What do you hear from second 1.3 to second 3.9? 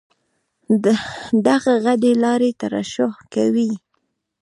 دغه غدې لاړې ترشح کوي.